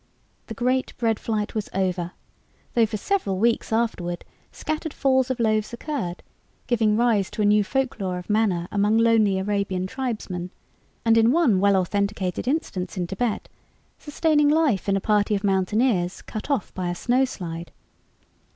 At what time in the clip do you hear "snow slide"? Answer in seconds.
16.95-17.71